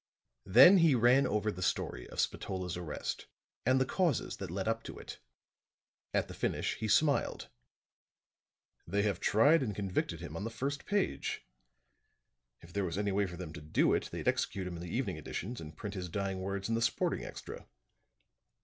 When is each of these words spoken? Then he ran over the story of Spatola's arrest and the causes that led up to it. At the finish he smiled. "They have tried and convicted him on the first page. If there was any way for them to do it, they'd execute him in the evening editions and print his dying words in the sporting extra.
Then 0.47 0.79
he 0.79 0.95
ran 0.95 1.27
over 1.27 1.51
the 1.51 1.61
story 1.61 2.09
of 2.09 2.19
Spatola's 2.19 2.75
arrest 2.75 3.27
and 3.67 3.79
the 3.79 3.85
causes 3.85 4.37
that 4.37 4.49
led 4.49 4.67
up 4.67 4.81
to 4.85 4.97
it. 4.97 5.19
At 6.11 6.27
the 6.27 6.33
finish 6.33 6.73
he 6.77 6.87
smiled. 6.87 7.49
"They 8.87 9.03
have 9.03 9.19
tried 9.19 9.61
and 9.61 9.75
convicted 9.75 10.19
him 10.19 10.35
on 10.35 10.43
the 10.43 10.49
first 10.49 10.87
page. 10.87 11.45
If 12.61 12.73
there 12.73 12.83
was 12.83 12.97
any 12.97 13.11
way 13.11 13.27
for 13.27 13.37
them 13.37 13.53
to 13.53 13.61
do 13.61 13.93
it, 13.93 14.09
they'd 14.11 14.27
execute 14.27 14.65
him 14.65 14.75
in 14.77 14.81
the 14.81 14.89
evening 14.89 15.17
editions 15.17 15.61
and 15.61 15.77
print 15.77 15.93
his 15.93 16.09
dying 16.09 16.41
words 16.41 16.67
in 16.67 16.73
the 16.73 16.81
sporting 16.81 17.23
extra. 17.23 17.67